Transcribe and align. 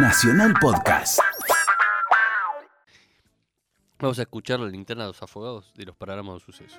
Nacional 0.00 0.54
Podcast. 0.60 1.18
Vamos 3.98 4.18
a 4.20 4.22
escuchar 4.22 4.60
la 4.60 4.68
linterna 4.68 5.02
de 5.02 5.08
los 5.08 5.22
afogados 5.22 5.74
de 5.74 5.86
los 5.86 5.96
paragramas 5.96 6.34
de 6.34 6.40
suceso. 6.40 6.78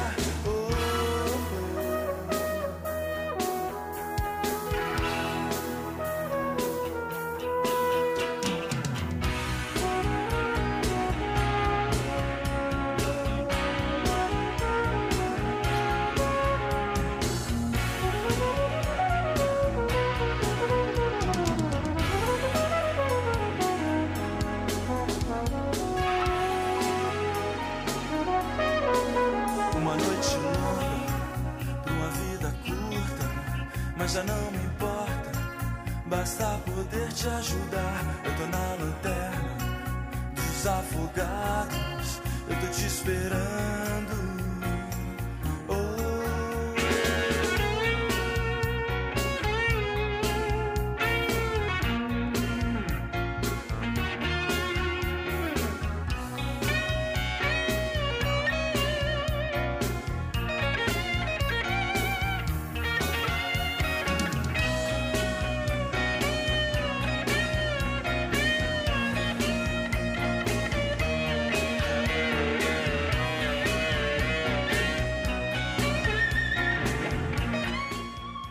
Te 37.21 37.27
ajudar. 37.27 38.03
Eu 38.25 38.35
tô 38.35 38.47
na 38.47 38.83
lanterna 38.83 40.33
dos 40.33 40.65
afogados. 40.65 42.19
Eu 42.49 42.55
tô 42.59 42.67
te 42.67 42.87
esperando. 42.87 44.40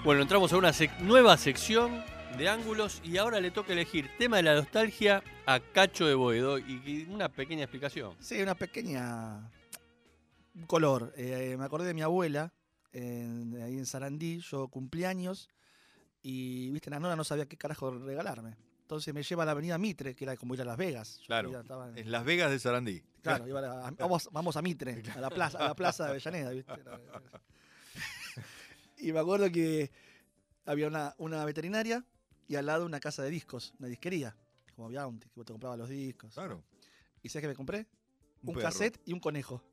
Bueno, 0.05 0.23
entramos 0.23 0.53
a 0.53 0.57
una 0.57 0.71
sec- 0.71 0.99
nueva 1.01 1.37
sección 1.37 2.03
de 2.39 2.49
ángulos 2.49 3.01
y 3.05 3.19
ahora 3.19 3.41
le 3.41 3.51
toca 3.51 3.73
elegir 3.73 4.09
tema 4.19 4.39
de 4.39 4.45
la 4.45 4.55
nostalgia 4.55 5.23
a 5.47 5.61
Cacho 5.61 6.07
de 6.07 6.15
Boedo 6.15 6.59
y 6.59 6.81
y 6.87 7.07
una 7.11 7.29
pequeña 7.29 7.65
explicación. 7.65 8.15
Sí, 8.21 8.41
una 8.41 8.55
pequeña. 8.55 9.51
Un 10.55 10.67
color. 10.67 11.13
Eh, 11.17 11.55
me 11.59 11.65
acordé 11.65 11.87
de 11.89 11.95
mi 11.95 12.03
abuela, 12.03 12.53
en- 12.93 13.61
ahí 13.63 13.77
en 13.77 13.87
Sarandí. 13.87 14.39
Yo 14.41 14.69
cumplí 14.69 15.05
años 15.05 15.49
y, 16.23 16.71
viste, 16.71 16.91
la 16.91 16.99
nona 16.99 17.15
no 17.17 17.25
sabía 17.25 17.47
qué 17.47 17.57
carajo 17.57 17.91
regalarme. 17.91 18.57
Entonces 18.83 19.13
me 19.15 19.23
lleva 19.23 19.43
a 19.45 19.47
la 19.47 19.53
avenida 19.53 19.79
Mitre, 19.79 20.17
que 20.17 20.25
era 20.25 20.37
como 20.37 20.55
ir 20.55 20.63
a 20.63 20.65
Las 20.65 20.77
Vegas. 20.77 21.19
Yo 21.21 21.27
Claro. 21.27 21.61
estaba 21.61 21.89
en- 21.91 21.99
En 21.99 22.11
Las 22.11 22.25
Vegas 22.25 22.51
de 22.51 22.59
Sarandí. 22.59 23.03
Claro, 23.23 23.47
iba 23.47 23.59
a 23.59 23.63
la- 23.63 23.87
a- 23.89 23.91
vamos, 23.93 24.29
vamos 24.33 24.57
a 24.57 24.63
Mitre, 24.63 25.03
a 25.19 25.21
la 25.21 25.29
plaza, 25.31 25.59
a 25.59 25.69
la 25.69 25.75
plaza 25.75 26.05
de 26.05 26.11
Avellaneda, 26.11 26.51
¿viste? 26.51 26.73
Y 29.01 29.13
me 29.13 29.19
acuerdo 29.19 29.51
que 29.51 29.91
había 30.67 30.89
una, 30.89 31.15
una 31.19 31.45
veterinaria 31.45 32.05
y 32.49 32.57
al 32.57 32.67
lado 32.67 32.85
una 32.85 33.01
casa 33.01 33.23
de 33.23 33.31
discos, 33.31 33.75
una 33.79 33.89
disquería, 33.89 34.37
como 34.75 34.91
Bounty, 34.91 35.29
que 35.29 35.35
vos 35.37 35.47
te 35.47 35.53
comprabas 35.53 35.79
los 35.79 35.89
discos. 35.89 36.35
Claro. 36.35 36.63
¿Y 37.23 37.29
sabes 37.29 37.43
qué 37.43 37.49
me 37.49 37.55
compré? 37.55 37.87
Un 38.43 38.57
Un, 38.57 38.63
cassette 38.63 39.01
y 39.05 39.13
un 39.13 39.21
conejo. 39.21 39.63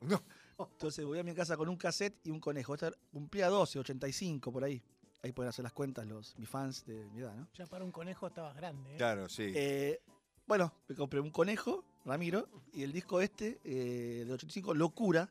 No. 0.58 0.68
Entonces 0.72 1.04
voy 1.04 1.20
a 1.20 1.22
mi 1.22 1.34
casa 1.34 1.56
con 1.56 1.68
un 1.68 1.76
cassette 1.76 2.18
y 2.24 2.30
un 2.30 2.40
conejo. 2.40 2.74
Esta 2.74 2.90
cumplía 3.12 3.48
12, 3.48 3.78
85 3.78 4.50
por 4.50 4.64
ahí. 4.64 4.82
Ahí 5.22 5.30
pueden 5.30 5.50
hacer 5.50 5.62
las 5.62 5.72
cuentas 5.72 6.04
los 6.06 6.36
mis 6.36 6.48
fans 6.48 6.84
de 6.84 7.08
mi 7.10 7.20
edad, 7.20 7.34
¿no? 7.36 7.48
Ya 7.54 7.66
para 7.66 7.84
un 7.84 7.92
conejo 7.92 8.26
estabas 8.26 8.56
grande. 8.56 8.94
¿eh? 8.94 8.96
Claro, 8.96 9.28
sí. 9.28 9.52
Eh, 9.54 10.00
bueno, 10.46 10.72
me 10.88 10.96
compré 10.96 11.20
un 11.20 11.30
conejo, 11.30 11.84
Ramiro, 12.04 12.48
y 12.72 12.82
el 12.82 12.90
disco 12.90 13.20
este, 13.20 13.60
eh, 13.62 14.24
del 14.24 14.32
85, 14.32 14.74
Locura, 14.74 15.30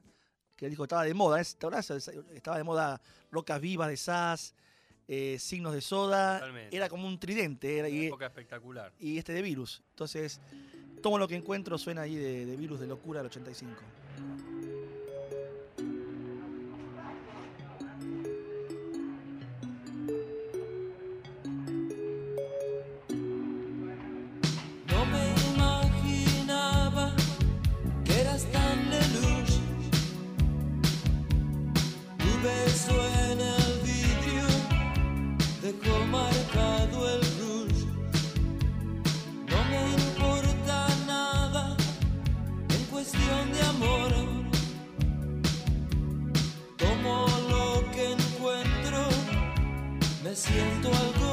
que 0.57 0.65
el 0.65 0.71
disco 0.71 0.83
estaba 0.83 1.03
de 1.05 1.13
moda. 1.13 1.39
¿es- 1.39 1.55
¿te 1.55 1.65
acordás? 1.65 1.89
Estaba 1.89 2.57
de 2.57 2.63
moda 2.65 2.99
Rocas 3.31 3.61
Vivas 3.61 3.87
de 3.89 3.95
Sass, 3.97 4.53
eh, 5.07 5.37
Signos 5.39 5.73
de 5.73 5.79
Soda. 5.81 6.39
Totalmente. 6.39 6.75
Era 6.75 6.89
como 6.89 7.07
un 7.07 7.17
tridente. 7.19 7.77
Era, 7.77 7.87
Una 7.87 7.95
y, 7.97 8.05
época 8.07 8.25
espectacular. 8.25 8.91
y 8.99 9.17
este 9.17 9.31
de 9.33 9.41
Virus. 9.41 9.81
Entonces, 9.91 10.41
todo 11.01 11.17
lo 11.17 11.27
que 11.27 11.35
encuentro 11.35 11.77
suena 11.77 12.01
ahí 12.01 12.15
de, 12.15 12.45
de 12.45 12.57
Virus 12.57 12.79
de 12.79 12.87
Locura 12.87 13.19
del 13.19 13.27
85. 13.27 13.71
Siento 50.37 50.89
algo 50.89 51.26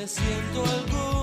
me 0.00 0.08
siento 0.08 0.64
algo 0.64 1.19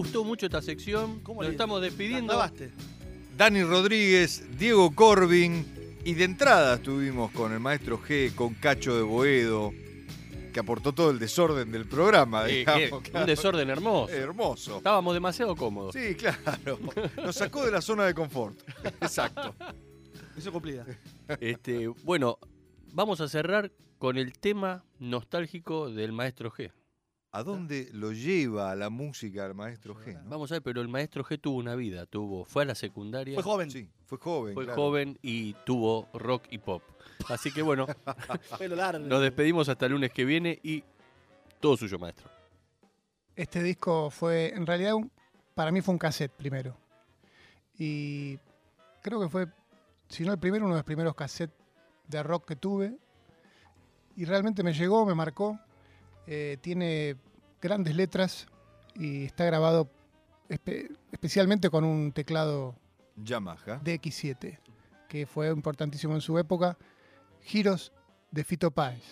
gustó 0.00 0.24
mucho 0.24 0.46
esta 0.46 0.62
sección. 0.62 1.20
¿Cómo 1.20 1.40
Nos 1.42 1.48
le- 1.48 1.52
estamos 1.54 1.80
La 1.80 1.86
despidiendo. 1.86 2.32
clavaste. 2.32 2.70
Dani 3.36 3.62
Rodríguez, 3.62 4.44
Diego 4.58 4.94
Corbin 4.94 5.64
y 6.04 6.14
de 6.14 6.24
entrada 6.24 6.74
estuvimos 6.76 7.30
con 7.32 7.52
el 7.52 7.60
maestro 7.60 8.00
G, 8.00 8.34
con 8.34 8.54
Cacho 8.54 8.96
de 8.96 9.02
Boedo, 9.02 9.72
que 10.52 10.60
aportó 10.60 10.92
todo 10.92 11.10
el 11.10 11.18
desorden 11.18 11.70
del 11.70 11.86
programa, 11.86 12.48
Eh, 12.48 12.58
digamos. 12.58 13.02
un 13.14 13.26
desorden 13.26 13.70
hermoso. 13.70 14.12
Hermoso. 14.12 14.76
Estábamos 14.78 15.14
demasiado 15.14 15.54
cómodos. 15.56 15.94
Sí, 15.94 16.14
claro. 16.16 16.78
Nos 17.16 17.36
sacó 17.36 17.64
de 17.64 17.70
la 17.72 17.80
zona 17.80 18.04
de 18.06 18.14
confort. 18.14 18.58
Exacto. 19.00 19.54
Eso 20.36 20.50
cumplida. 20.52 20.86
Este, 21.40 21.86
bueno, 22.04 22.38
vamos 22.92 23.20
a 23.20 23.28
cerrar 23.28 23.70
con 23.98 24.16
el 24.16 24.32
tema 24.38 24.84
nostálgico 24.98 25.90
del 25.90 26.12
maestro 26.12 26.50
G. 26.50 26.72
¿A 27.32 27.44
dónde 27.44 27.88
lo 27.92 28.10
lleva 28.12 28.74
la 28.74 28.90
música 28.90 29.44
al 29.46 29.54
maestro 29.54 29.94
G? 29.94 30.20
no? 30.24 30.30
Vamos 30.30 30.50
a 30.50 30.56
ver, 30.56 30.62
pero 30.62 30.80
el 30.80 30.88
maestro 30.88 31.22
G 31.24 31.40
tuvo 31.40 31.58
una 31.58 31.76
vida, 31.76 32.04
tuvo, 32.06 32.44
fue 32.44 32.64
a 32.64 32.66
la 32.66 32.74
secundaria, 32.74 33.34
Fue 33.34 33.42
joven. 33.44 33.70
Sí, 33.70 33.88
fue 34.06 34.18
joven. 34.18 34.54
fue 34.54 34.64
claro. 34.64 34.80
joven 34.82 35.18
y 35.22 35.52
tuvo 35.64 36.08
rock 36.12 36.46
y 36.50 36.58
pop. 36.58 36.82
Así 37.28 37.52
que 37.52 37.62
bueno, 37.62 37.86
nos 39.00 39.22
despedimos 39.22 39.68
hasta 39.68 39.86
el 39.86 39.92
lunes 39.92 40.12
que 40.12 40.24
viene 40.24 40.58
y 40.62 40.82
todo 41.60 41.76
suyo, 41.76 41.98
maestro. 42.00 42.28
Este 43.36 43.62
disco 43.62 44.10
fue, 44.10 44.48
en 44.54 44.66
realidad, 44.66 44.94
un- 44.94 45.10
para 45.54 45.70
mí 45.70 45.80
fue 45.82 45.92
un 45.92 45.98
cassette 45.98 46.32
primero. 46.32 46.76
Y 47.78 48.38
creo 49.02 49.20
que 49.20 49.28
fue, 49.28 49.46
si 50.08 50.24
no 50.24 50.32
el 50.32 50.38
primero, 50.38 50.64
uno 50.64 50.74
de 50.74 50.80
los 50.80 50.84
primeros 50.84 51.14
cassettes 51.14 51.56
de 52.08 52.22
rock 52.22 52.46
que 52.48 52.56
tuve. 52.56 52.96
Y 54.16 54.24
realmente 54.24 54.62
me 54.62 54.72
llegó, 54.74 55.06
me 55.06 55.14
marcó. 55.14 55.58
Eh, 56.26 56.58
tiene 56.60 57.16
grandes 57.60 57.94
letras 57.96 58.46
y 58.94 59.24
está 59.24 59.44
grabado 59.44 59.90
espe- 60.48 60.96
especialmente 61.12 61.70
con 61.70 61.84
un 61.84 62.12
teclado 62.12 62.74
Yamaha. 63.16 63.80
DX7, 63.82 64.58
que 65.08 65.26
fue 65.26 65.48
importantísimo 65.50 66.14
en 66.14 66.20
su 66.20 66.38
época. 66.38 66.76
Giros 67.42 67.92
de 68.30 68.44
Fito 68.44 68.70
Páez. 68.70 69.02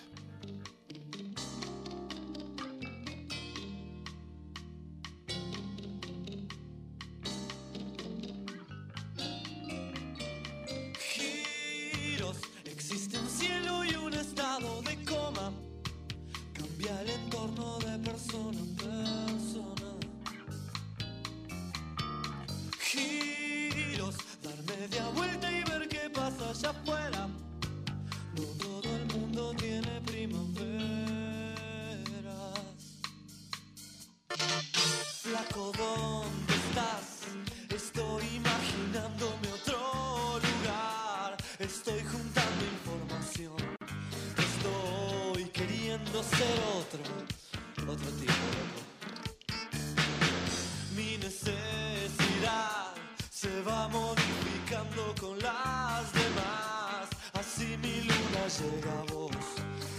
Llega. 58.48 59.04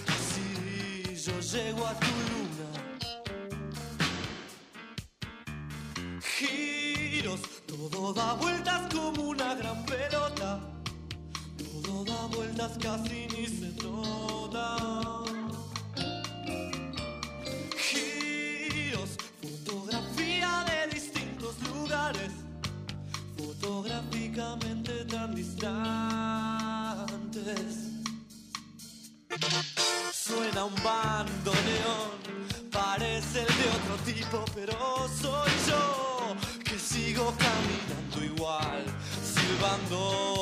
Así 0.08 1.16
yo 1.16 1.40
llego 1.40 1.86
a 1.86 1.94
tu 2.00 2.08
luna. 2.30 2.70
giros, 6.22 7.42
todo 7.68 8.14
da 8.14 8.34
vueltas 8.34 8.94
como 8.94 9.30
una 9.30 9.54
gran 9.56 9.86
pelota, 9.86 10.60
todo 11.58 12.06
da 12.06 12.26
vueltas 12.28 12.78
casi 12.82 13.29
abandonó. 39.70 40.39